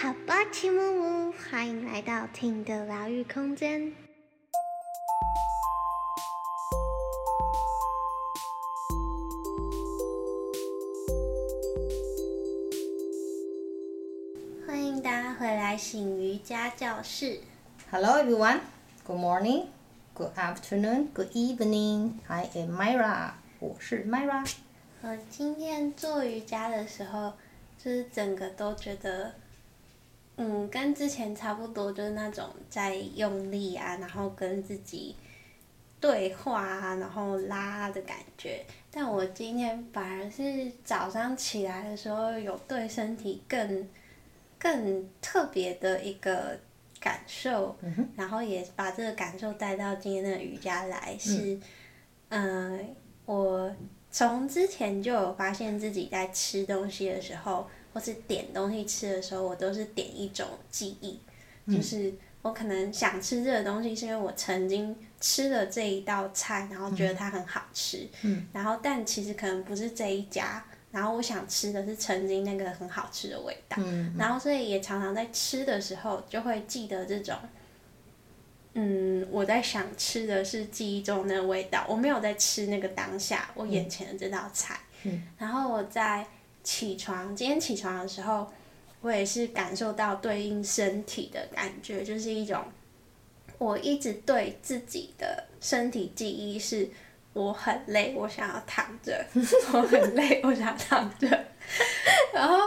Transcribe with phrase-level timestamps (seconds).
[0.00, 3.92] 好吧，齐木木，欢迎来到听的疗愈空间。
[14.64, 17.40] 欢迎大家回来醒瑜伽教室。
[17.90, 18.60] Hello everyone,
[19.04, 19.64] good morning,
[20.14, 22.12] good afternoon, good evening.
[22.28, 24.48] I am Myra，我是 Myra。
[25.02, 27.32] 我今天做瑜伽的时候，
[27.76, 29.34] 就是整个都觉得，
[30.38, 35.14] 嗯，跟之前差不多，就是那种在用力啊，然后跟自己
[36.00, 38.64] 对话啊，然后拉的感觉。
[38.90, 43.88] 但我今天反而是早上起来的时候，有对身体更
[44.58, 46.56] 更特别的一个
[47.00, 51.58] 感受，嗯，然后也把这个感受带到今天的瑜伽来，是，
[52.28, 52.84] 嗯，呃，
[53.26, 53.76] 我。
[54.10, 61.18] 从之前就有发现自己在吃东西的时候，或是点东西吃的时候，我都是点一种记忆，
[61.66, 77.36] 嗯、就是我可能想吃这个东西，是因为我曾经吃了这一道菜，然后觉得它很好吃，嗯、然后但其实可能不是这一家，然后我想吃的是曾经那个很好吃的味道，嗯、然后所以也常常在吃的时候就会记得这种。
[78.74, 84.78] 嗯，我在想吃的是记忆中的那个味道，我没有在吃那个当下我眼前的这道菜。
[85.02, 86.24] 嗯、然后我在
[86.68, 88.46] 起床，今天起床的时候，
[89.00, 92.62] 我也是感受到对应身体的感觉，就是一种
[93.56, 96.86] 我一直对自己的身体记忆是，
[97.32, 99.24] 我很累，我想要躺着，
[99.72, 101.26] 我很累，我想要躺着。
[102.34, 102.58] 然后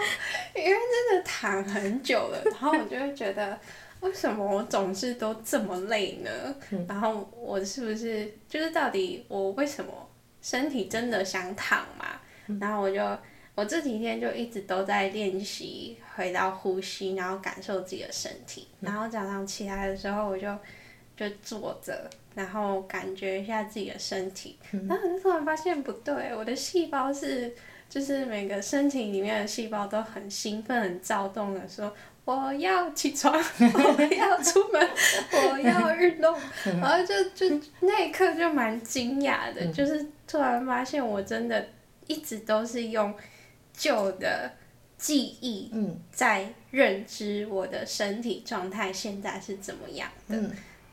[0.56, 3.56] 因为真的躺很久了，然后我就会觉得。
[4.00, 6.32] 为什么我总是都这么累呢？
[6.72, 9.94] 嗯、然后我是不是就是到底我为什么
[10.42, 12.20] 身体真的想躺嘛？
[12.48, 12.98] 嗯、然后我就
[13.56, 18.68] 我这几天就一直都在练习回到呼吸，然后感受自己的身体。
[18.80, 20.48] 嗯、然后早上起来的时候，我就
[21.16, 24.58] 就坐着，然后感觉一下自己的身体。
[24.72, 27.53] 嗯、然后我就突然发现不对，我的细胞是
[27.90, 31.94] 就是每个身体里面的细胞都很兴奋、很躁动的说。
[32.24, 34.90] 我要起床， 我要出门，
[35.50, 41.68] 我要运动，然后就就那一刻就蛮惊讶的，就是突然发现我真的
[42.06, 43.12] 一直都是用
[43.74, 44.52] 旧的
[44.98, 45.72] 记忆
[46.12, 50.40] 在认知我的身体状态现在是怎么样的，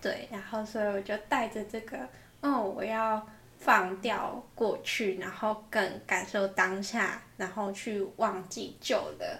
[0.00, 1.99] 对，然后所以我就带着这个，
[2.41, 3.27] 哦，我要
[3.59, 9.38] 放掉过去，然后更感受当下，然后去忘记旧的。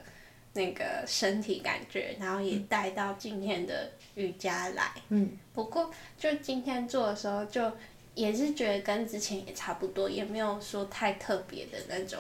[0.55, 4.91] 那个身体感觉，然后也带到今天的瑜伽来。
[5.11, 5.39] 嗯。
[5.55, 5.89] 不过，
[6.19, 7.71] 就今天做的时候，就
[8.15, 12.19] 也是觉得跟之前也差不多，也没有说太特别的那种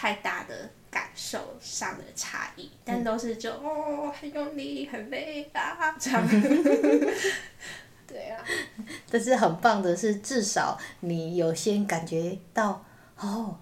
[0.00, 0.54] 太大的
[0.88, 6.24] 感受上的差异，但都是就、嗯、哦，很用力，很累啊，这样。
[8.06, 8.40] 对啊。
[9.10, 12.84] 但是很棒的是，至少你有先感觉到
[13.18, 13.58] 哦。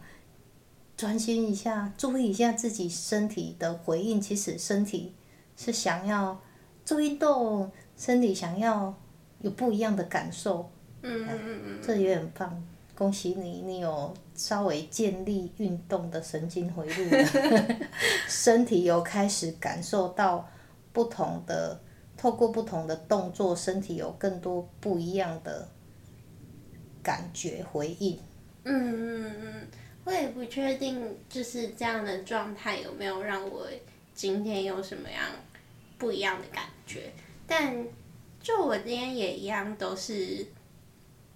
[0.95, 4.21] 专心一下，注意一下自己身体的回应。
[4.21, 5.15] 其实身体
[5.57, 6.39] 是想要
[6.85, 8.95] 做运动，身体想要
[9.41, 10.71] 有不一样的感受。
[11.01, 11.79] 嗯嗯嗯嗯。
[11.83, 12.63] 这也很棒，
[12.95, 17.11] 恭喜你，你有稍微建立运动的神经回路，
[18.29, 20.49] 身体有开始感受到
[20.93, 21.81] 不同的，
[22.17, 25.67] 透过不同的动作，身体有更多不一样的
[27.03, 28.19] 感觉回应。
[28.65, 29.69] 嗯嗯嗯。
[30.05, 33.67] 我也不确定，就是这样的状态有没有让我
[34.15, 35.21] 今天有什么样
[35.99, 37.11] 不一样的感觉。
[37.45, 37.85] 但
[38.41, 40.47] 就我今天也一样，都是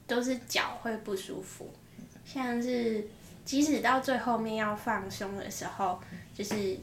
[0.06, 1.68] 都是脚会不舒服，
[2.32, 3.06] 像是
[3.44, 6.00] 即使到最后面要放松的时候，
[6.34, 6.78] 就是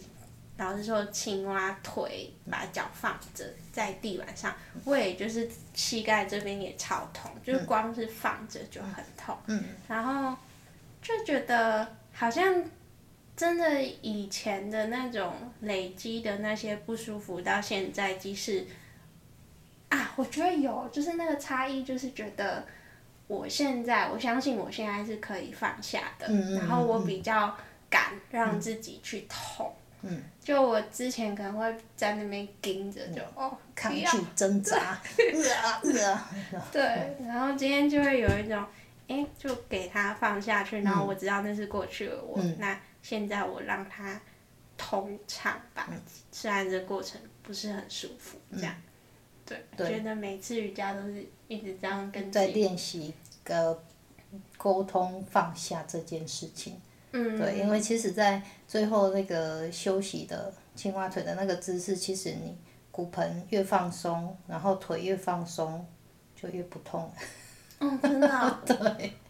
[0.58, 4.54] 老师说，青蛙腿把脚放着在地板上，
[4.84, 9.38] 我也就是膝盖这边也超痛，就是光是放着就很痛。
[9.88, 10.36] 然后。
[11.00, 12.62] 就觉得好像
[13.34, 15.32] 真的以前的那种
[15.62, 18.66] 累积的那些不舒服，到现在即使
[19.88, 22.66] 啊，我觉得有，就是那个差异，就是觉得
[23.28, 27.56] 我现在我相信我现在是可以放下的，然后我比较
[27.90, 35.00] 敢让自己去痛，嗯，就我之前可能会在那边盯着，就、嗯、哦抗拒挣扎，
[36.72, 38.66] 对，然后今天就会有一种。
[39.10, 42.42] 哎，就给他放下去，然后我知道那是过去的我。
[42.42, 44.20] 嗯、那现在我让他
[44.78, 45.98] 通畅吧，嗯、
[46.30, 48.76] 虽然这过程不是很舒服，这样。
[49.46, 49.64] 对。
[49.78, 52.32] 觉得每次瑜伽都是一直这样跟。
[52.32, 53.14] 在练习
[53.44, 53.82] 个
[54.58, 56.80] 沟通放下这件事情。
[57.12, 57.38] 嗯。
[57.40, 62.56] 对，因为其实，在最后那个休息的青蛙腿的那个姿势，其实你
[62.92, 65.86] 骨盆越放松，然后腿越放松，
[66.36, 67.12] 就越不痛。
[67.80, 68.58] 哦，真的、哦。
[68.66, 68.76] 对。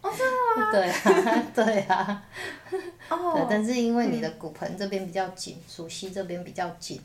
[0.02, 0.72] 哦，真的吗？
[0.72, 2.24] 对啊，对啊。
[3.10, 3.34] 哦。
[3.34, 7.00] 对，但是因为你的骨盆这边比较紧，鼠蹊这边比较紧，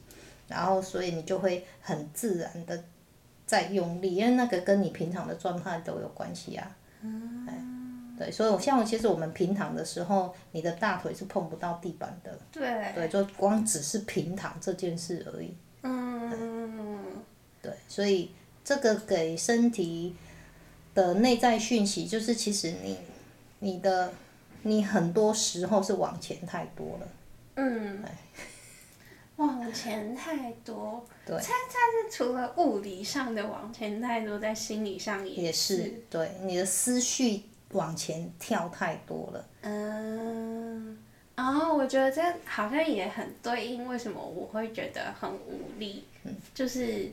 [0.48, 2.84] 然后所以你就会很自然的
[3.46, 6.76] 在用力，因为那个跟你平常的状态都有关系啊。
[7.02, 8.16] 嗯。
[8.18, 12.38] 对，所以我像我其实我们平躺的时候，你的大腿是碰不到地板的。
[12.52, 12.92] 对。
[12.94, 15.54] 对，就光只是平躺这件事而已。
[15.82, 17.24] 嗯。
[17.62, 18.32] 对，所以
[18.64, 20.16] 这个给身体。
[20.96, 22.96] 的内在讯息就是，其实你，
[23.58, 24.14] 你的，
[24.62, 27.08] 你很多时候是往前太多了。
[27.56, 28.04] 嗯。
[29.38, 31.06] 往前太多。
[31.26, 31.36] 对。
[31.38, 35.42] 它它是除了物理上的往前太多，在心理上也是。
[35.42, 36.04] 也是。
[36.10, 39.46] 对，你的思绪往前跳太多了。
[39.62, 40.98] 嗯。
[41.36, 46.04] 然后我觉得这好像也很对应，为什么我会觉得很无力？
[46.24, 46.36] 嗯。
[46.54, 47.12] 就是。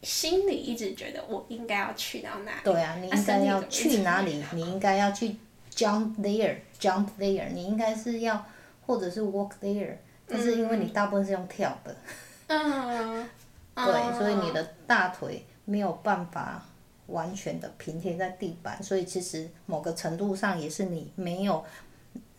[0.00, 2.60] 心里一直觉得我应该要去到哪里？
[2.62, 4.40] 对啊，你应该要去哪里？
[4.52, 5.34] 你应该要去
[5.74, 7.48] jump there，jump there。
[7.52, 8.46] 你应该是要，
[8.86, 9.96] 或者是 walk there。
[10.28, 11.96] 但是因为你大部分是用跳的。
[12.48, 13.28] 嗯。
[13.74, 16.62] 对，所以你的大腿没有办法
[17.06, 21.64] 完全的平贴在地板，所以其实某个程度上也是你没有，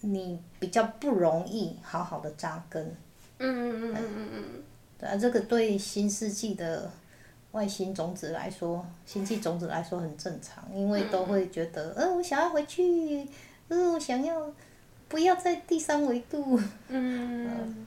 [0.01, 2.83] 你比较不容易好好的扎根。
[3.37, 4.43] 嗯嗯嗯嗯嗯。
[4.99, 6.91] 对啊，这个对新世纪的。
[7.51, 13.27] 外星种子来说，星际种子来说很正常，因为都会觉得，呃，我想要回去，
[13.69, 14.53] 呃，我想要
[15.09, 16.57] 不要在第三维度。
[16.87, 17.85] 嗯，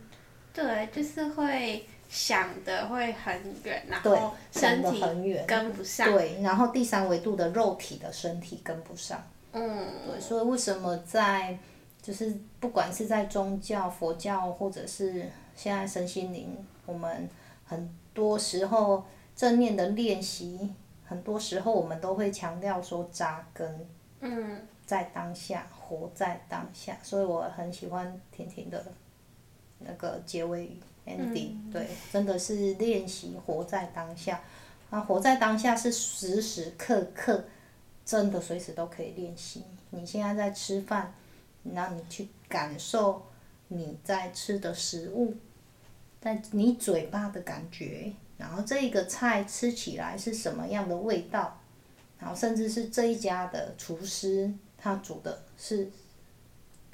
[0.53, 5.03] 对，就是会想的会很远，然后身体
[5.47, 6.13] 跟不上。
[6.13, 9.23] 对，然后第三维度的肉体的身体跟不上。
[9.53, 9.87] 嗯。
[10.07, 11.59] 对，所以为什么在，
[12.03, 15.25] 就是不管是在宗教、佛教，或者是
[15.57, 16.55] 现在身心灵，
[16.85, 17.27] 我们
[17.65, 19.03] 很多时候。
[19.35, 20.75] 正念的练习，
[21.07, 23.89] 很多时候我们都会强调说扎根，
[24.93, 28.85] 在当下，活在当下，所以我很喜欢婷婷的
[29.79, 34.39] 那个结尾语 ending，对，真的是练习活在当下。
[34.91, 37.43] 啊，活在当下是时时刻刻，
[38.05, 39.63] 真的随时都可以练习。
[39.89, 41.15] 你现在在吃饭，
[41.63, 43.23] 那你去感受
[43.69, 45.35] 你在吃的食物，
[46.21, 48.13] 在你嘴巴的感觉。
[48.37, 51.59] 然后这个菜吃起来是什么样的味道？
[52.19, 55.89] 然后甚至是这一家的厨师他煮的是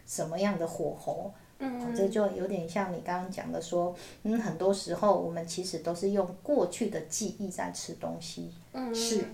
[0.06, 1.32] 什么样的火候？
[1.58, 8.52] 嗯，这就有点像你刚刚讲的说，嗯，很多时候我们其实都是用过去的记忆在吃东西。
[8.72, 9.24] 嗯，是，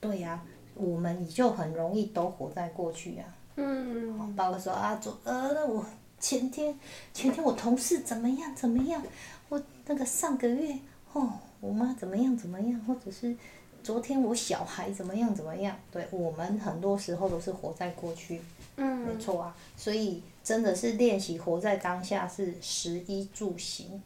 [0.00, 0.44] 对呀，啊，
[0.74, 3.54] 我们就很容易都活在过去呀，啊。
[3.54, 5.86] 嗯，包括说啊，昨呃，那我
[6.18, 6.76] 前天
[7.14, 9.00] 前天我同事怎么样怎么样，
[9.48, 10.76] 我那个上个月
[11.12, 11.34] 哦。
[11.60, 13.36] 我妈怎么样怎么样，或者是
[13.82, 15.76] 昨天我小孩怎么样怎么样？
[15.90, 18.40] 对，我们很多时候都是活在过去，
[18.76, 19.56] 嗯，没错啊。
[19.76, 24.02] 所以真的是练习活在当下，是食衣住行，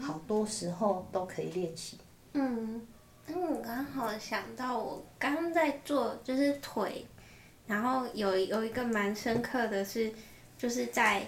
[0.00, 1.98] 好多时候都可以练习。
[2.32, 2.80] 嗯，
[3.26, 7.04] 那我刚好想到，我刚刚在做就是腿，
[7.66, 10.12] 然后有有一个蛮深刻的是，
[10.56, 11.26] 就是在。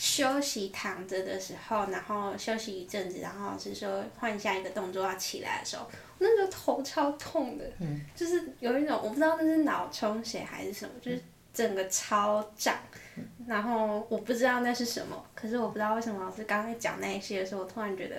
[0.00, 5.84] 休息躺着的时候，然后休息一阵子，然后是说换下一个动作要起来的时候，
[6.18, 11.22] 那个头超痛的，嗯、就是有一种我不知道那是脑充血还是什么，就是
[11.52, 12.74] 整个超胀，
[13.16, 18.16] 嗯、然后我不知道那是什么，可是我不知道为什么老师刚才讲那些的时候，我突然觉得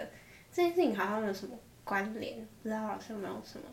[0.52, 3.66] 这件事情好像有什么关联，不知道老师有没有什么？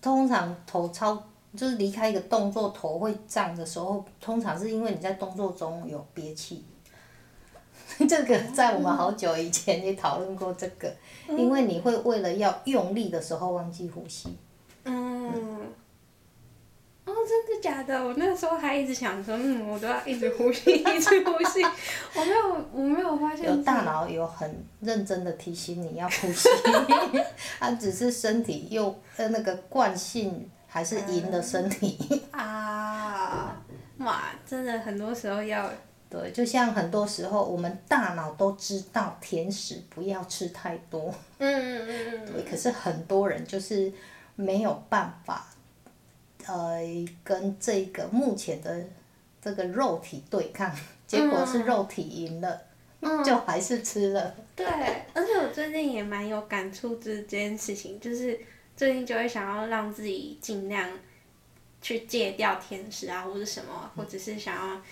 [0.00, 1.22] 通常头超
[1.56, 6.64] 就是离开一个动作头会胀的时候，通常是因为你在动作中有憋气。
[8.08, 10.92] 这个在我们好久以前也讨论过这个，
[11.28, 14.36] 嗯、因为你会为了要用力的时候忘记呼吸。
[14.84, 15.30] 嗯。
[17.04, 18.04] 哦，真的假的？
[18.04, 21.60] 我那时候还一直想说，嗯，我都要一直呼吸，一直呼吸。
[22.14, 23.46] 我没有，我没有发现。
[23.46, 26.48] 有大脑有很认真的提醒你要呼吸，
[27.58, 31.98] 它只是身体又呃那个惯性还是赢了身体。
[32.30, 33.56] 嗯、啊！
[33.98, 35.68] 哇，真的很多时候要。
[36.12, 41.08] 对，就像很多时候，我们大脑都知道甜食不要吃太多。
[41.38, 42.32] 嗯嗯嗯嗯。
[42.34, 43.90] 对，可是很多人就是
[44.36, 45.46] 没有办法，
[46.44, 46.82] 呃，
[47.24, 48.84] 跟这个目前的
[49.40, 50.70] 这个肉体对抗，
[51.06, 52.60] 结果是肉体赢了，
[53.00, 54.34] 嗯、就还是吃了。
[54.54, 54.66] 对，
[55.14, 58.38] 而且我最近也蛮有感触这件事情，就是
[58.76, 60.90] 最近就会想要让自己尽量
[61.80, 64.82] 去戒掉甜食啊，或者什么，或者是想要。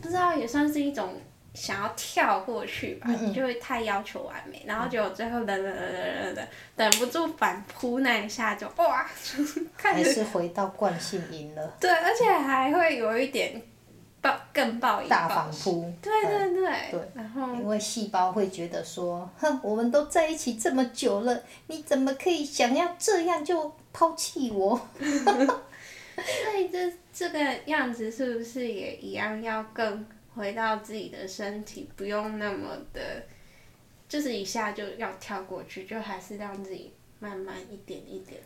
[0.00, 1.14] 不知道也算是一种
[1.54, 9.06] 想要跳过去吧，嗯嗯就会太要求完美，然后结果最后等等等等等等不住反扑那一下就哇，
[9.76, 11.76] 还是回到惯性赢了。
[11.80, 13.62] 对，而且还会有一点
[14.20, 15.90] 暴更暴一大反扑。
[16.02, 16.72] 对对对。
[16.90, 17.00] 对。
[17.14, 17.54] 然后。
[17.54, 24.78] 因为细胞会觉得说，哼，我们都在一起这么久了，你怎么可以想要这样就抛弃我？
[26.16, 33.22] 所以这这个样子是不是也一样要更回到自己的身体，不用那么的，
[34.08, 38.40] 就是一下就要跳过去，就还是让自己慢慢一点一点。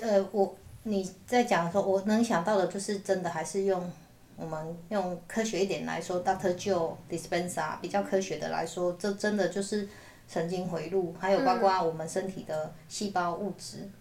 [0.00, 3.90] 呃，我你在讲的时候，我能想到的就是真的还是用
[4.36, 6.54] 我们用科学一点来说，Dr.
[6.54, 9.88] Joe Dispenza 比较科学的来说，这真的就是
[10.28, 13.78] 神经回路，还有包括我们身体的细胞物质。
[13.78, 13.92] 嗯。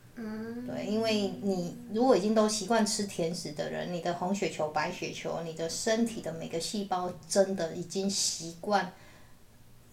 [0.68, 8.92] 对，因为你如果已经都习惯吃甜食的人，你的红血球、白血球，你的身体的每个细胞真的已经习惯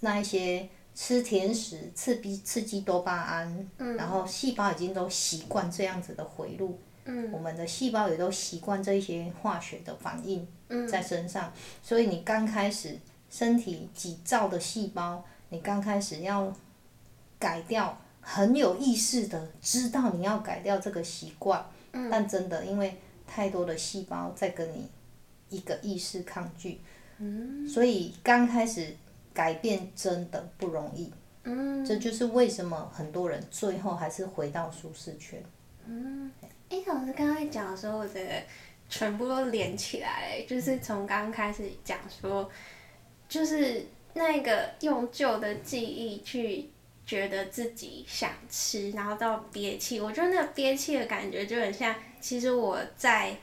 [0.00, 10.46] 那一些吃甜食刺激刺激多巴胺，嗯、然后细胞已经都习惯这样子的回路，嗯、我们的细胞也都习惯这一些化学的反应
[10.86, 12.98] 在身上，嗯、所以你刚开始
[13.30, 16.52] 身体几兆的细胞，你刚开始要
[17.38, 17.98] 改掉。
[18.30, 22.94] 很有意识的知道你要改掉这个习惯，嗯、但真的因为
[23.26, 24.86] 太多的细胞在跟你
[25.48, 26.78] 一个意识抗拒，
[27.16, 28.94] 嗯、所以刚开始
[29.32, 31.10] 改变真的不容易。
[31.44, 35.42] 嗯、这就是为什么很多人最后还是回到舒适圈。
[35.86, 36.30] 嗯，
[36.68, 38.42] 哎，老师刚才讲的时候，我觉得
[38.90, 42.50] 全部都连起来，就是从刚开始讲说，
[43.26, 46.68] 就是那个用旧的记忆去。
[47.08, 53.34] 觉得自己想吃，然后到憋气，我觉得那个憋气的感觉就很像，其实我在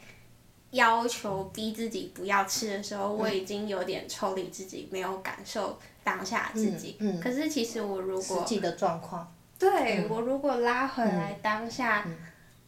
[0.69, 6.97] 要求逼自己不要吃的时候，我已经有点抽离自己，没有感受当下自己。
[6.99, 12.15] 嗯嗯、可是其实我如果实际的状况，对、嗯、我如果拉回来当下，嗯、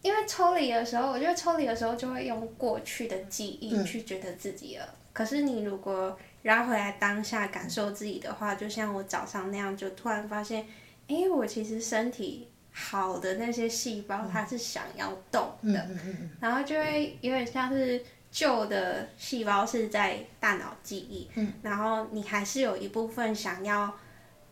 [0.01, 4.86] 因为抽离的时候，我觉得抽离的时候就会用过去的记忆去觉得自己了。
[4.88, 10.66] 嗯、可是你如果拉回来当下感受自己的话，就像我早上那样，就突然发现。
[11.08, 23.92] 哎，我其实身体好的那些细胞，它是想要动的，嗯嗯嗯、然后就会有点像是旧的细胞是在大脑记忆，嗯、然后你还是有一部分想要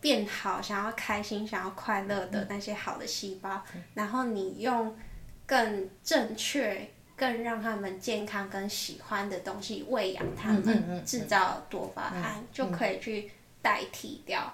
[0.00, 4.96] 变好、想要开心、想要快乐的那些好的细胞，嗯、然后你用
[5.44, 13.30] 更正确、更让他们健康跟喜欢的东西喂养他们，制造多巴胺，嗯、就可以去
[13.62, 14.52] 代替掉。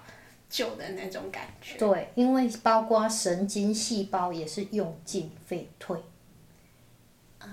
[0.53, 1.79] 旧的那种感觉。
[1.79, 5.97] 对，因为包括神经细胞也是用进废退。
[7.39, 7.49] 啊。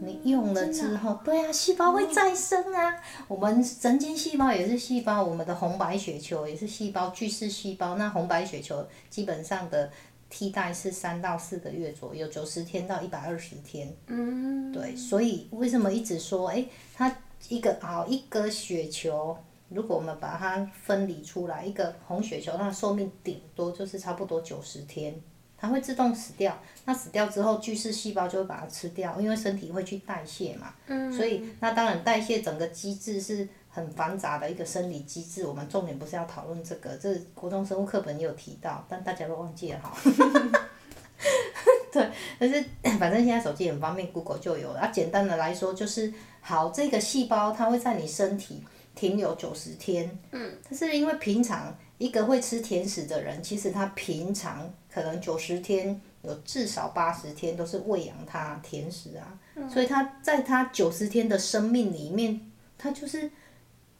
[0.00, 2.94] 你用了之后，对啊，细胞会再生啊。
[3.26, 7.96] 我们神经细胞也是细胞，我们的红白血球也是细胞，巨噬细胞。
[7.96, 9.90] 那红白血球基本上的
[10.30, 13.92] 替代是三到四个月左右，九十天到一百二十天。
[14.06, 14.70] 嗯。
[14.70, 16.64] 对，所以为什么一直说，哎，
[16.94, 17.12] 它
[17.48, 19.36] 一个啊一个血球。
[19.70, 25.14] 如果我们把它分离出来，一个红血球，它的寿命顶多就是差不多九十天，
[25.58, 26.58] 它会自动死掉。
[26.86, 30.72] 那死掉之后，巨噬细胞就会把它吃掉，因为身体会去代谢嘛。
[30.86, 31.12] 嗯。
[31.12, 35.44] 所以，那当然代谢整个机制是很繁杂的一个生理机制。
[35.46, 39.94] 我们重点不是要讨论这个，这国中生物课本也有提到，但大家都忘记了哈。
[41.92, 42.64] 对，但是
[42.98, 44.80] 反正现在手机很方便，Google 就有了。
[44.80, 46.10] 啊，简单的来说就是，
[46.40, 48.62] 好，这个细胞它会在你身体。
[48.98, 62.40] 停留九十天，嗯，但是因为平常一个会吃甜食的人，其实他平常可能九十天有至少八十天都是喂养他甜食啊，嗯，所以他在他九十天的生命里面，
[62.76, 63.30] 他就是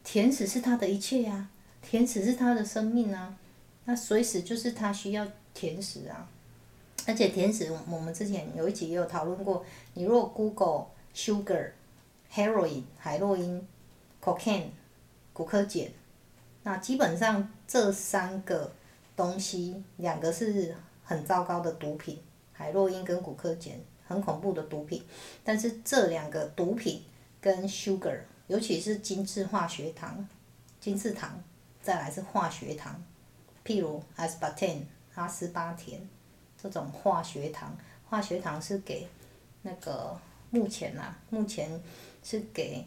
[0.02, 1.49] 甜食是他的一切啊，
[1.81, 3.37] 甜食是他的生命啊，
[3.85, 5.25] 那随时就是他需要
[5.55, 6.28] 甜食啊，
[7.07, 9.64] 而且甜食我们之前有一集也有讨论过，
[9.95, 11.71] 你如果 Google sugar
[12.35, 13.64] heroin 海洛因
[14.21, 14.64] cocaine
[15.38, 15.87] 骨科碱，
[16.64, 18.73] 那基本上这三个
[19.14, 22.21] 东西，两个是很糟糕的毒品，
[22.52, 23.75] 海洛因跟骨科碱
[24.09, 25.04] 很恐怖的毒品。
[25.45, 27.04] 但是这两个毒品
[27.40, 28.18] 跟 sugar，
[28.49, 30.28] 尤其是精致化学糖、
[30.80, 31.40] 精制糖，
[31.80, 33.00] 再来是化学糖，
[33.64, 34.83] 譬如 aspartame
[35.14, 36.00] 阿斯巴甜
[36.61, 37.78] 这种化学糖，
[38.11, 39.07] 化学糖是给
[39.62, 41.80] 那个目前呐、目前
[42.25, 42.85] 是给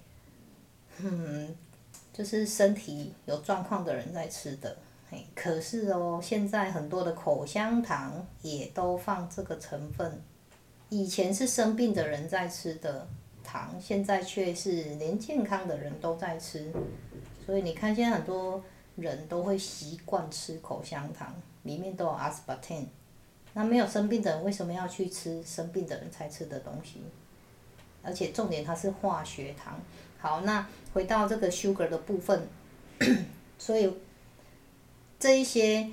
[0.98, 1.56] 嗯。
[2.14, 4.78] 就是身体有状况的人在吃的，
[5.10, 10.22] 嘿，可是哦，现在很多的口香糖也都放这个成分。
[10.90, 13.08] 以前是生病的人在吃的，
[13.44, 16.72] 糖，现在却是连健康的人都在吃。
[17.46, 18.62] 所以你看，现在很多
[18.98, 22.86] 人都会习惯吃口香糖，里面都有阿斯巴甜。
[23.54, 27.02] 那没有生病的人为什么要去吃生病的人才吃的东西？
[28.04, 29.80] 而且重点它是化学糖。
[30.22, 32.48] 好，那回到这个 sugar 的部分，
[33.58, 33.92] 所以
[35.20, 35.90] 这一些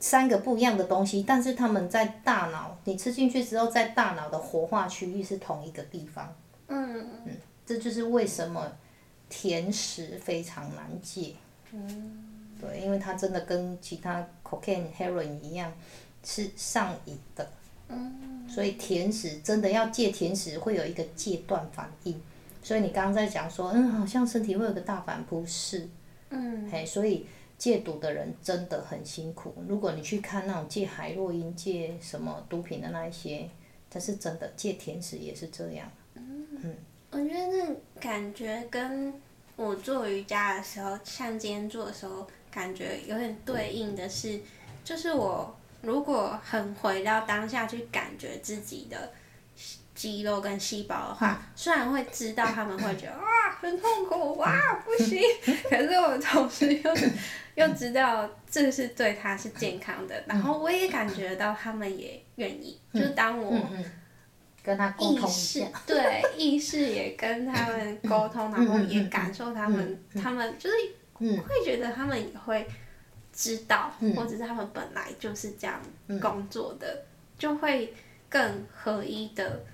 [0.00, 6.34] 三个不一样的东西，但是它们在大脑，你吃进去之后，在大脑的活化区域是同一个地方。
[6.68, 8.72] 嗯嗯，这就是为什么
[9.28, 11.34] 甜食非常难戒。
[11.72, 12.24] 嗯。
[12.60, 15.72] 对，因为它真的跟其他 cocaine、heroin 一样。
[16.24, 17.48] 是上瘾的，
[17.88, 22.20] 嗯所以甜食真的要戒甜食，会有一个戒断反应。
[22.62, 25.88] 所以你刚刚在讲说，嗯，好像身体会有个大反扑，是，
[26.30, 29.54] 嗯，嘿，所以戒毒的人真的很辛苦。
[29.66, 33.48] 如果你去看那种戒海洛因、戒什么毒品的那一些，
[33.90, 35.90] 这是真的，戒甜食也是这样。
[36.14, 36.74] 嗯，
[37.10, 39.12] 我觉得那感觉跟
[39.56, 44.40] 我做瑜伽的时候，像今天做的时候，感觉有点对应的是，
[44.84, 45.54] 就是我。
[45.80, 49.12] 如果很回到当下去感觉自己的
[49.98, 55.20] 肌肉跟细胞的话，虽然会知道他们会觉得啊很痛苦哇不行，
[55.68, 56.94] 可是我同时又
[57.56, 63.60] 又知道这是对他是健康的，然后我也感觉到他们也愿意，就是当我
[64.62, 65.28] 跟他沟通
[65.84, 70.76] 对意识也跟他们沟通，然后也感受他们，他们就是
[71.18, 72.64] 会觉得他们也会。
[73.30, 75.80] 知道，或者是他们本来就是这样
[76.20, 77.06] 工作的，嗯、
[77.38, 77.94] 就会
[78.28, 79.64] 更合一的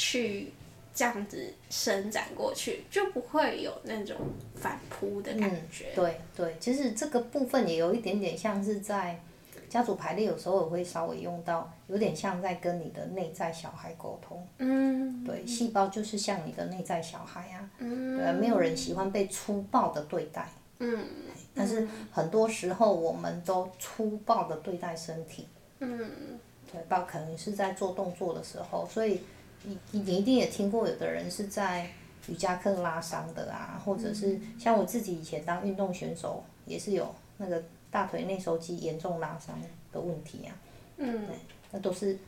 [0.00, 0.50] 去
[0.94, 4.16] 这样子伸展过去，就不会有那种
[4.54, 5.88] 反扑的感觉。
[5.92, 9.20] 嗯、对对，其实这个部分也有一点点像是在
[9.68, 14.42] 家族排列，有时候我会稍微用到，有点像在跟你的内在小孩沟通。
[14.56, 15.22] 嗯。
[15.22, 17.70] 对，细胞就是像你的内在小孩啊。
[17.78, 18.16] 嗯。
[18.16, 20.48] 对，没有人喜欢被粗暴的对待。
[20.78, 21.04] 嗯。
[21.54, 25.46] 但是很多时候，我们都粗暴的对待身体。
[25.80, 26.10] 嗯。
[26.72, 29.20] 对，包括可能是在做动作的时候，所以
[29.64, 31.90] 你你一定也听过，有的人是在
[32.28, 39.58] 瑜伽课拉伤的啊，或者是像我自己以前当运动选手，也是有那个大腿内收肌严重拉伤
[39.92, 40.54] 的问题啊。
[40.98, 41.26] 嗯。
[41.26, 41.36] 对，
[41.72, 42.18] 那都是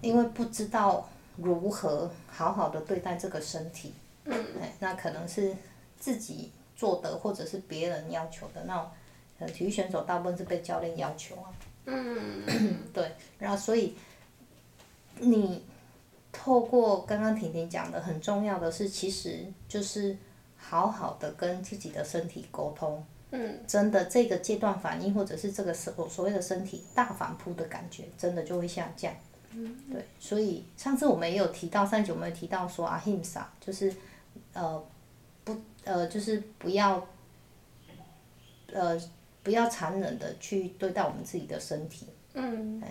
[0.00, 3.94] 因为不知道如何好好的对待这个身体。
[4.24, 4.44] 嗯。
[4.78, 5.54] 那可能是
[5.98, 6.52] 自己。
[6.78, 8.88] 做的或者是别人要求的那种，
[9.40, 11.50] 呃，体育选手大部分是被教练要求啊。
[11.86, 12.44] 嗯。
[12.94, 13.96] 对，然后所以，
[15.18, 15.64] 你
[16.40, 20.16] 透过刚刚婷婷讲的，很重要的是，其实就是
[20.56, 23.04] 好好的跟自己的身体沟通。
[23.32, 23.58] 嗯。
[23.66, 29.12] 真的，这个阶段反应或者是这个所所谓的身体大反扑的感觉，真的就会下降。
[29.50, 29.76] 嗯。
[29.90, 33.92] 对，所以上次我们也有提到，上集我们有提到说阿 Ahimsa 就是，
[34.52, 34.82] 呃
[35.42, 35.56] 不。
[35.84, 37.02] 呃，就是不要，
[38.70, 39.00] 呃，
[39.42, 42.06] 不要残忍的去对待我们自己的身体。
[42.34, 42.82] 嗯。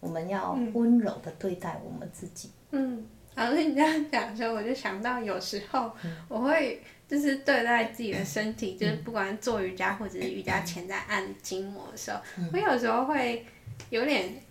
[0.00, 2.50] 我们要温柔的对待我们自己。
[2.72, 5.90] 嗯，老师你这样讲的时候，我就想到有时候
[6.28, 13.46] 我会就是对待自己的身体，嗯、就是不管做瑜伽或者是瑜伽前在按筋膜的时候，嗯、我有时候会
[13.90, 14.42] 有点。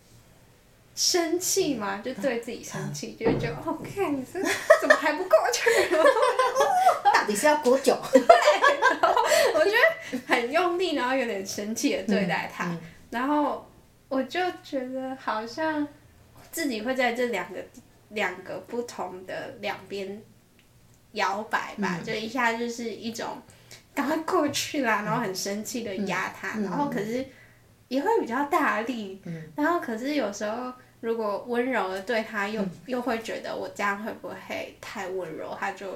[0.95, 4.33] 生气嘛，就对自己生气，就会觉得哦，看你是
[4.81, 5.69] 怎么还不过去？
[7.13, 7.97] 到底是要多久？
[8.11, 8.21] 对，
[8.99, 9.15] 然后
[9.53, 12.75] 我觉得很用力，然后有点生气的对待他，
[13.11, 13.65] 然后
[14.09, 15.87] 我就觉得好像
[16.51, 17.63] 自己会在这两个
[18.09, 20.21] 两个不同的两边
[21.13, 23.37] 摇摆吧，嗯、就一下就是一种
[23.95, 27.25] 赶快过去啦，然后很生气的压他，然后可是
[27.87, 30.73] 也会比较大力，嗯、然后可是有时候。
[31.01, 34.35] 如果温柔的对他又，又、嗯、又会觉得我这样会不会
[34.81, 35.55] 太温柔？
[35.57, 35.87] 他就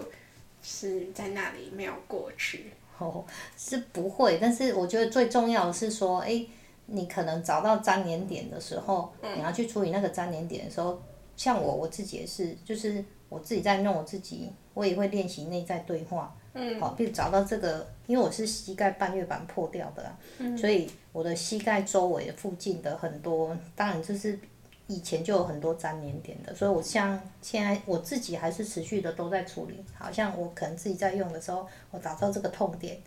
[0.61, 2.71] 是在那里没有过去。
[2.97, 3.25] 哦，
[3.57, 6.45] 是不会，但是我觉得最重要的是说，哎，
[6.85, 11.01] 你可能找到粘连点的时候，嗯、你要去处理那个粘连点的时候，
[11.35, 16.35] 像我我自己也是，就是我自己在弄我自己，我也会练习内在对话。
[16.53, 16.79] 嗯。
[16.79, 24.39] 好，并找到这个，因为我是膝盖半月板破掉的，嗯、所以我的膝盖周围附近的很多，当然就是。
[24.87, 29.81] 以前就有很多粘连点的，所以我像现在我自己还是持续的都在处理。
[29.97, 33.01] 好像我可能自己在用的时候，我找到这个痛点，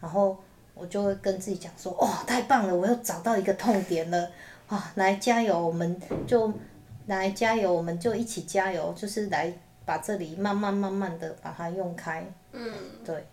[0.00, 0.36] 然后
[0.74, 4.30] 我就会跟自己讲说：“哦，太棒了，我又找到一个痛点了，
[4.68, 6.52] 啊，来加油，我们就
[7.06, 9.52] 来加油，我们就一起加油，就是来
[9.84, 12.72] 把这里慢慢慢慢的把它用开。”嗯，
[13.04, 13.26] 对，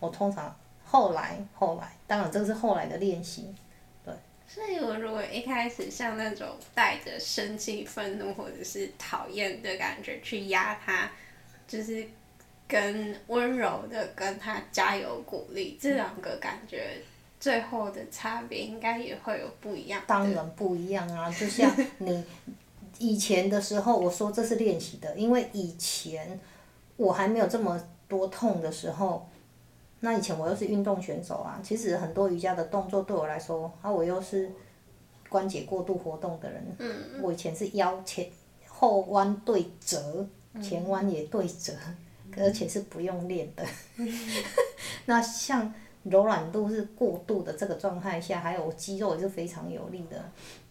[0.00, 0.54] 我通常
[0.84, 3.54] 后来后来，当然这是后来的练习。
[4.46, 11.10] 所以，我如果一开始像那种带着生气、愤怒或者是讨厌的感觉去压它，
[11.66, 12.06] 就是
[12.66, 16.98] 跟温柔的跟他加油鼓励，这两个感觉
[17.38, 20.02] 最后的差别应该也会有不一样。
[20.06, 22.24] 当然不一样啊，就像你
[22.98, 26.38] 以前的时候，我说这是练习的，因为以前
[26.96, 29.28] 我还没有这么多痛的时候。
[30.00, 34.50] 那以前我又是运动选手啊，其实很多瑜伽的动作对我来说，啊，我又是
[35.30, 36.62] 关节过度活动的人。
[36.78, 36.94] 嗯。
[37.22, 38.28] 我以前是腰前
[38.68, 40.28] 后弯对折，
[40.62, 41.72] 前弯也对折，
[42.38, 43.64] 而且是不用练的。
[43.96, 44.08] 嗯、
[45.06, 45.72] 那像
[46.04, 50.22] 柔软度是过度的这个状态下，还有肌肉也是非常有力的。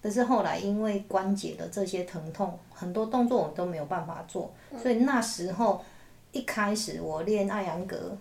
[0.01, 5.83] 可是后来因为关节的这些疼痛，很多动作我都没有办法做，所以那时候
[6.31, 8.17] 一开始我练艾扬格。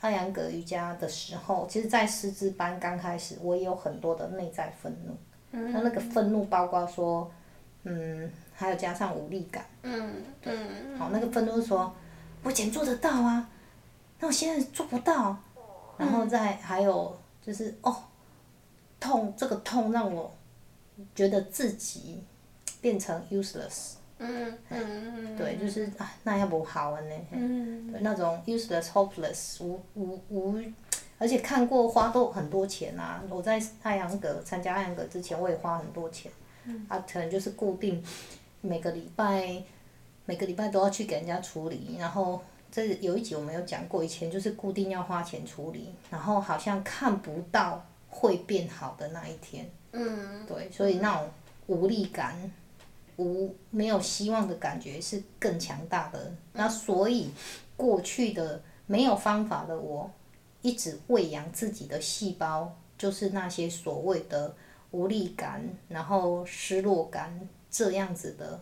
[0.00, 5.16] 太阳格瑜伽的时候，其实，在师资班刚开始，我也有很多的内在愤怒。
[5.52, 5.72] 嗯。
[5.72, 7.30] 那那个愤怒包括说，
[7.84, 9.64] 嗯，还有加上无力感。
[9.82, 10.16] 嗯。
[10.42, 10.54] 对。
[10.98, 11.90] 好，那个愤怒是说，
[12.44, 13.48] 我以前做得到啊，
[14.20, 15.36] 那我现在做不到。
[15.96, 17.96] 然后再还有就是哦，
[18.98, 20.32] 痛，这个痛让我
[21.14, 22.20] 觉得自己
[22.80, 23.92] 变成 useless。
[24.18, 27.14] 嗯嗯对，就是啊，那要不好了呢。
[27.30, 27.92] 嗯。
[27.92, 30.60] 对，那种 useless, hopeless，无无无，
[31.16, 33.22] 而且看过花都很多钱啊！
[33.30, 36.30] 我在太阳阁参加艾扬格之前，我也花很多钱。
[36.64, 36.84] 嗯。
[36.88, 38.02] 啊，可能就是固定
[38.60, 39.62] 每个礼拜，
[40.26, 49.70] 每个礼拜都要去给人家处理，然后这有一集我们有讲过，以前就是固定要花钱处理，然后好像看不到会变好的那一天。
[49.92, 50.46] 嗯。
[50.46, 51.30] 对，所以那种
[51.66, 52.52] 无力感。
[53.16, 57.30] 无没有希望的感觉是更强大的，那所以
[57.76, 60.10] 过去的没有方法的我，
[60.62, 64.52] 一直喂养自己的细胞，就是那些所谓的
[64.90, 68.60] 无力感，然后失落感这样子的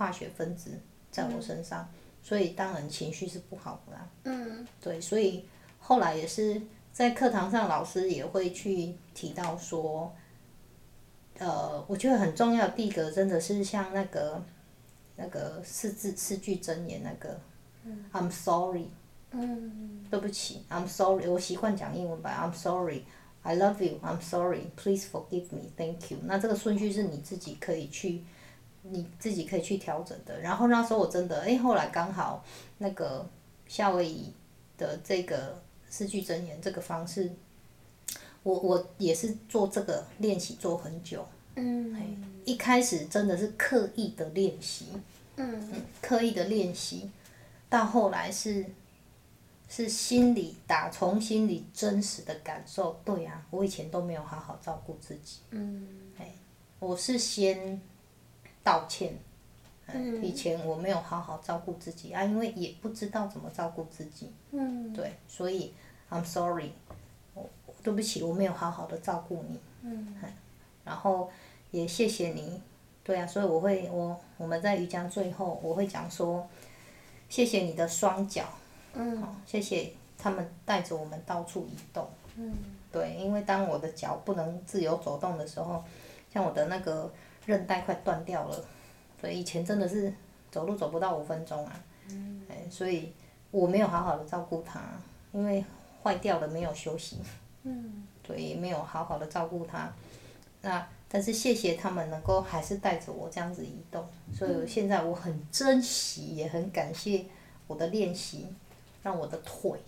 [0.00, 0.70] 化学分子
[1.10, 1.86] 在我身上，
[2.22, 4.08] 所以当然情绪是不好的啦。
[4.24, 4.66] 嗯。
[4.80, 5.44] 对，所以
[5.78, 10.10] 后来也是在课堂上，老师也会去提到说。
[11.38, 14.42] 呃，我觉得很重要的第一个真的是像那个，
[15.16, 17.40] 那个四字四句真言那个、
[17.84, 18.88] 嗯、，I'm sorry，
[19.30, 26.18] 嗯，对不起，I'm sorry，我习惯讲英文版，I'm sorry，I love you，I'm sorry，please forgive me，thank you。
[26.24, 28.22] 那这个顺序是你自己可以去，
[28.82, 30.40] 你自己可以去调整的。
[30.40, 32.44] 然后那时候我真的，哎，后来刚好
[32.78, 33.28] 那个
[33.66, 34.32] 夏威夷
[34.78, 37.30] 的这个四句真言这个方式。
[38.42, 41.94] 我我也是做这个练习做很久，嗯，
[42.46, 44.86] 一开始真的是刻意的练习，
[45.36, 47.10] 嗯，刻意的练习，
[47.68, 48.64] 到后来是，
[49.68, 55.86] 是心里打从心里真实的感受，对啊，我以前都没有好好照顾自己，嗯，
[56.78, 57.78] 我是先
[58.62, 59.14] 道歉，
[59.86, 65.72] 嗯，以前我没有好好照顾自己啊，因为也不知道怎么照顾自己，嗯，对，所以
[66.10, 66.72] I'm sorry
[67.34, 67.48] 我。
[67.82, 69.58] 对不起，我没有好好的照顾你。
[69.80, 70.14] 嗯。
[70.84, 71.30] 然后
[71.70, 72.60] 也谢谢你，
[73.02, 76.46] 对啊，所以我会我我们在瑜伽最后我会讲说，
[77.30, 78.44] 谢谢你的双脚。
[78.92, 79.16] 嗯。
[79.22, 82.06] 好谢谢他们带着我们到处移动。
[82.36, 82.54] 嗯。
[82.92, 85.82] 对，因为当我的脚不能自由走动的时候，
[86.30, 87.10] 像我的那个
[87.46, 88.64] 韧带快断掉了，
[89.20, 90.12] 所以以前真的是
[90.50, 91.84] 走路走不到五分钟啊。
[92.08, 92.42] 嗯。
[92.70, 93.12] 所以
[93.50, 94.80] 我没有好好的照顾他，
[95.32, 95.64] 因为
[96.02, 97.18] 坏掉了没有休息。
[97.62, 99.92] 嗯，所以没有好好的照顾他，
[100.62, 107.26] 那但是谢谢他们能够还是带着我这样子移动，所以现在我很珍惜，也很感谢
[107.66, 108.46] 我的练习，
[109.02, 109.78] 让我的腿，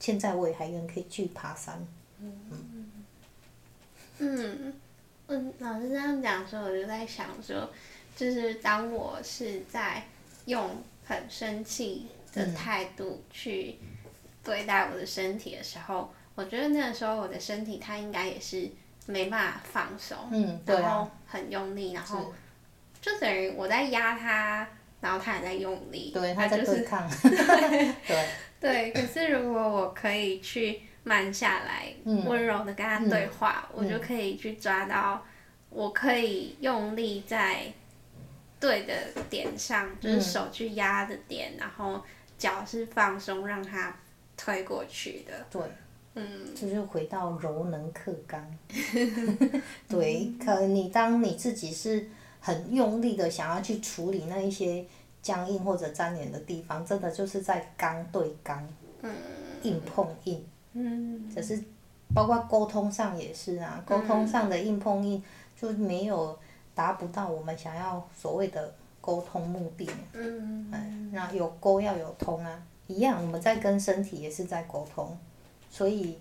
[0.00, 1.86] 现在我也还能可以去爬山。
[2.18, 2.40] 嗯
[4.18, 4.74] 嗯
[5.28, 7.70] 嗯，老师这样讲说，我就在想说，
[8.16, 10.02] 就是当我是在
[10.46, 13.78] 用很生气的态度去
[14.42, 16.12] 对待我的身体的时候。
[16.36, 18.68] 我觉得那个时候我的身体它应该也是
[19.06, 22.34] 没办法放松，嗯啊、然后很用力，然后
[23.00, 24.66] 就等于我在压它，
[25.00, 27.94] 然后它也在用力，对，它就是对抗， 对
[28.58, 28.90] 对。
[28.90, 35.24] 可是如果我可以去慢下来，嗯、温柔的跟他对话，嗯、我就可以去抓到，
[35.70, 37.72] 我可以用力在
[38.58, 38.94] 对的
[39.30, 42.02] 点上，嗯、就是手去压的点，然后
[42.36, 43.94] 脚是放松，让它
[44.36, 45.46] 推过去的。
[45.50, 45.62] 对。
[46.16, 48.40] 嗯，这就回到柔能克刚，
[49.88, 54.86] 对，可你当你自己是很用力的想要去处理那一些
[55.20, 58.64] 僵硬或者粘连的地方，真的就是在刚对刚，
[59.64, 61.62] 硬碰硬，嗯，只是
[62.12, 65.22] 包括沟通上也是啊，沟通上的硬碰硬
[65.56, 66.38] 就没有
[66.74, 69.88] 达不到我们想要所谓的沟通目的。
[70.12, 70.68] 嗯。
[70.72, 71.10] 嗯。
[71.12, 75.16] 那有沟要有通啊，一样，我们在跟身体也是在沟通，
[75.70, 76.18] 所以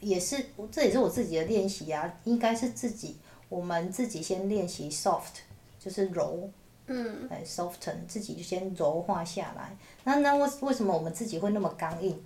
[0.00, 3.16] 也是这也是我自己的练习啊，应该是自己
[3.48, 5.40] 我们自己先练习 soft，
[5.80, 6.48] 就是柔。
[6.86, 7.28] 嗯。
[7.28, 9.76] 哎，soften 自己就先柔化下来。
[10.04, 12.16] 那那为为什么我们自己会那么刚硬？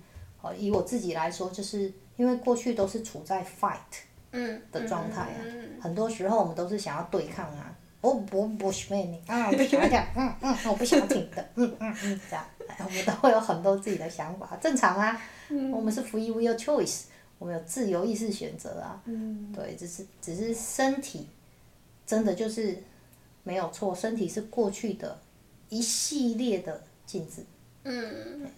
[0.41, 3.77] 哦，以我自己来说，就是因为过去都是处在 fight
[4.71, 5.39] 的状态啊，
[5.81, 12.45] 很多时候我们都是想要对抗啊，我不不喜欢你啊，我不想要这样，嗯嗯，我不想听的，嗯嗯嗯，这样，
[12.79, 17.03] 我们都会有很多自己的想法，正常啊，嗯、我们是 free will choice，
[17.37, 21.27] 我们有自由意识选择啊，嗯、对，只是只是身体，
[22.05, 22.81] 真的就是
[23.43, 25.19] 没有错，身体是过去的
[25.69, 27.45] 一系列的镜子。
[27.83, 28.49] 嗯。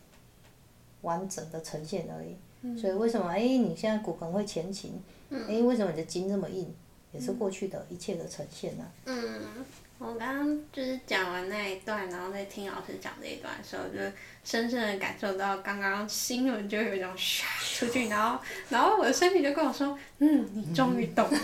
[1.03, 4.91] 完整的呈现而已，嗯、所以为什么哎、欸，你现在骨盆会前倾？
[5.29, 6.75] 哎、嗯欸，为什么你的筋这么硬？
[7.11, 8.89] 也是过去的一切的呈现啊。
[9.05, 9.63] 嗯，
[9.99, 13.99] 我刚刚就是讲完那一段，然后在听老师讲这一段的时候，就
[14.43, 17.43] 深深的感受到刚刚心轮就有一种唰
[17.77, 18.39] 出去，然后
[18.69, 21.39] 然后我的身体就跟我说，嗯，你终于懂了。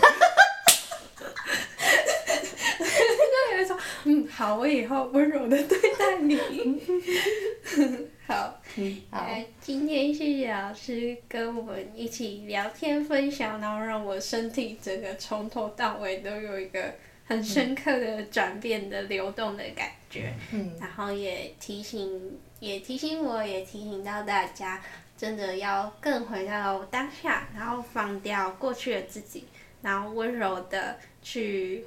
[2.80, 6.38] 就有一种， 嗯，好，我以后温柔的对待你。
[8.26, 9.26] 好，嗯，好。
[9.60, 16.94] 今天谢谢老师跟我们一起聊天分享，然后让我身体整个从头到尾都有一个
[17.26, 20.32] 很深刻的转变的流动的感觉。
[20.52, 20.74] 嗯。
[20.80, 24.80] 然后也提醒，也提醒我，也提醒到大家，
[25.18, 29.44] 真的要更回到当下，然后放掉过去的自己，
[29.82, 31.84] 然后温柔的去。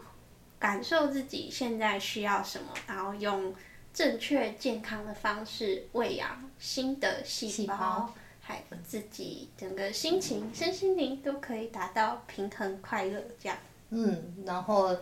[0.64, 3.54] 感受自己现在需要什么，然后用
[3.94, 13.58] 正确健康的方式喂养新的细胞，还有自己整个心情、身心灵都可以达到平衡快乐这样。
[13.90, 14.96] 嗯，然后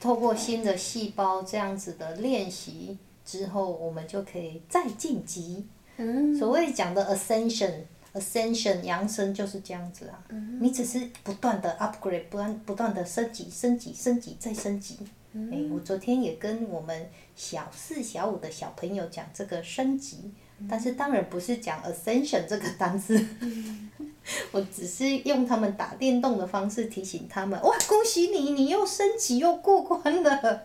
[0.00, 5.66] 透过新的细胞这样子的练习之后，我们就可以再晋级。
[5.96, 6.32] 嗯。
[6.38, 7.80] 所谓讲的 ascension。
[8.14, 14.96] Ascension 扬升就是这样子啊，嗯、你只是不断的 upgrade，不断不断的升级、升级、升级再升级。
[15.32, 15.50] 嗯。
[15.50, 23.90] 欸、我昨天也跟我们小四、小五的小朋友讲这个升级，嗯、但是当然不是讲 ascension 这个单词，嗯、
[24.52, 30.62] 我只是用他们打电动的方式提醒他们：哇，恭喜你，你又升级又过关了，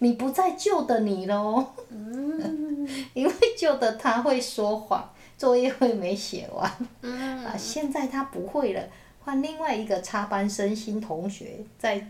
[0.00, 1.66] 你不再旧的你喽。
[1.88, 5.10] 嗯、 因为旧的他会说谎。
[5.42, 8.88] 作业会没写完，嗯、啊，现在他不会了，
[9.24, 12.06] 换另外一个插班生新同学在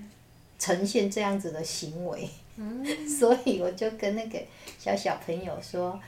[0.59, 4.38] 呈现这样子的行为，嗯、 所以我就跟那个
[4.79, 5.99] 小小朋友说，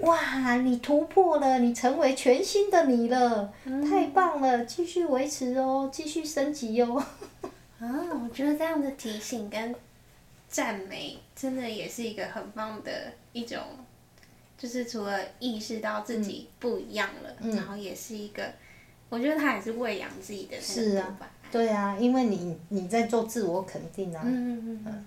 [0.00, 7.00] 哇，你突破了，你成为全新的你了，嗯、太棒了，继续维持哦，继续升级哦。
[7.78, 7.86] 啊，
[8.24, 9.72] 我觉得这样的提醒跟
[10.48, 12.90] 赞美，真的也是一个很棒的
[13.32, 13.60] 一种。
[14.62, 18.48] 就是除了意识到自己不一样了，嗯、然后也是一个，
[19.08, 21.18] 我觉得他也是喂养自己的是啊，
[21.50, 24.22] 对啊，因为你你在做自我肯定啊。
[24.24, 25.04] 嗯嗯嗯。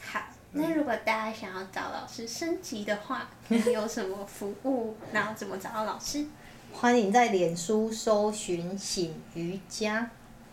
[0.00, 0.20] 好，
[0.52, 4.96] 那如果大家想要找老师升级的话， 你有什么服务？
[5.12, 6.24] 然后怎么找到老师？
[6.72, 10.10] 欢迎在脸书搜寻醒瑜伽，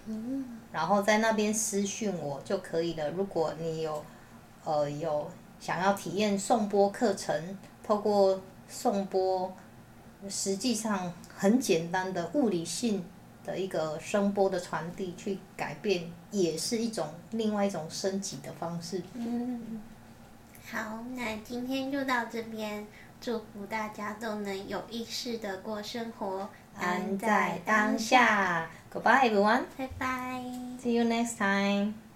[0.08, 3.12] 嗯，然后在那边私讯我就可以了。
[3.12, 4.04] 如果你有，
[4.66, 7.58] 呃，有想要体验颂播课程。
[7.84, 9.54] 透过送波，
[10.30, 13.04] 实际上很简单的物理性
[13.44, 19.02] 的一个声波的传递，去改变，也是一种另外一种升级的方式。
[19.14, 19.82] 嗯，
[20.70, 22.86] 好，那今天就到这边，
[23.20, 28.70] 祝福大家都能有意识的过生活，安在当下。
[28.94, 30.44] Goodbye everyone，拜拜。
[30.82, 32.11] See you next time.